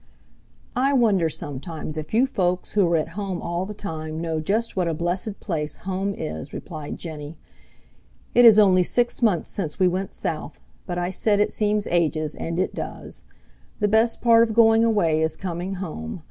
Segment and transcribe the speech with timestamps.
[0.75, 4.75] "I wonder sometimes if you folks who are at home all the time know just
[4.75, 7.37] what a blessed place home is," replied Jenny.
[8.33, 12.33] "It is only six months since we went south, but I said it seems ages,
[12.33, 13.25] and it does.
[13.79, 16.19] The best part of going away is coming home.